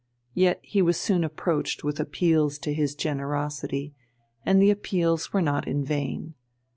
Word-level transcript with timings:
Yet 0.33 0.59
he 0.63 0.81
was 0.81 0.99
soon 0.99 1.23
approached 1.23 1.83
with 1.83 1.99
appeals 1.99 2.57
to 2.57 2.73
his 2.73 2.95
generosity, 2.95 3.93
and 4.43 4.59
the 4.59 4.71
appeals 4.71 5.31
were 5.31 5.43
not 5.43 5.67
in 5.67 5.85
vain. 5.85 6.33